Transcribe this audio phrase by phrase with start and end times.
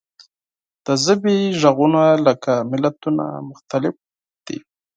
[0.85, 3.95] د ژبې غږونه لکه ملتونه مختلف
[4.45, 4.57] دي.